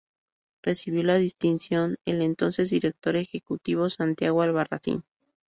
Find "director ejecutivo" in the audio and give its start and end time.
2.71-3.87